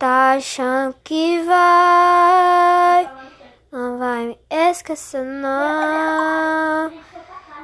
[0.00, 3.10] achando que vai,
[3.70, 6.90] não vai me esquecer não.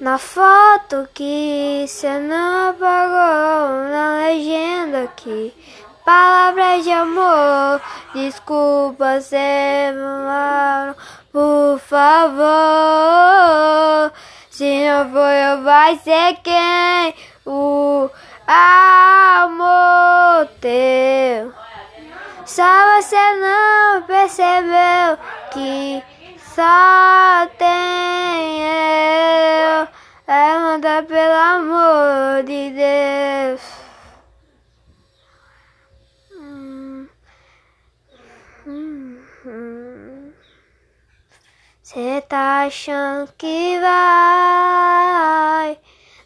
[0.00, 5.54] Na foto que cê não apagou, na legenda aqui.
[6.04, 7.80] Palavras de amor,
[8.12, 10.94] desculpa ser mal,
[11.32, 12.44] por favor.
[14.50, 17.14] Se não for eu, vai ser quem?
[17.46, 18.10] O
[18.46, 21.54] amor teu.
[22.44, 25.16] Só você não percebeu
[25.52, 26.02] que
[26.54, 29.88] só tem eu.
[30.28, 33.83] Levanta pelo amor de Deus.
[41.84, 45.78] Cê tá achando que vai,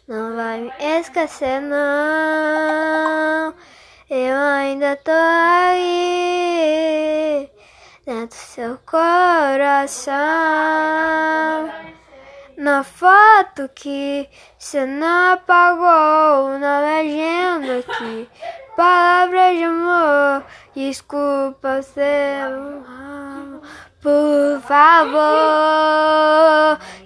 [0.07, 3.53] não vai me esquecer não.
[4.09, 5.91] Eu ainda tô aí,
[8.05, 10.15] dentro do seu coração.
[12.55, 18.29] Na foto que cê não apagou, na legenda aqui.
[18.77, 22.81] Palavras de amor, desculpa seu
[24.69, 25.17] favor.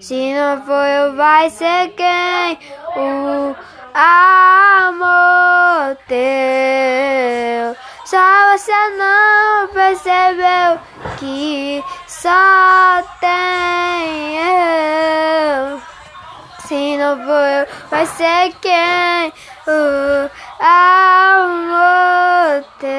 [0.02, 2.59] Se não for eu, vai ser quem?
[2.97, 3.55] O
[3.94, 7.78] amor teu.
[8.05, 8.17] Só
[8.52, 10.78] você não percebeu
[11.17, 15.81] que só tem eu.
[16.67, 19.31] Se não for eu, vai ser quem?
[19.66, 20.03] O